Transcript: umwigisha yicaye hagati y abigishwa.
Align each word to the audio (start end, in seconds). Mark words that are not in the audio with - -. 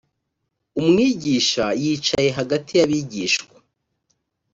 umwigisha 0.79 1.65
yicaye 1.81 2.29
hagati 2.37 2.71
y 2.79 2.81
abigishwa. 2.85 3.55